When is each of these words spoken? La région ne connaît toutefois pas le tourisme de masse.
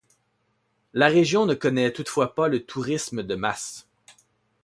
La 0.95 1.09
région 1.09 1.45
ne 1.45 1.53
connaît 1.53 1.93
toutefois 1.93 2.33
pas 2.33 2.47
le 2.47 2.65
tourisme 2.65 3.21
de 3.21 3.35
masse. 3.35 3.87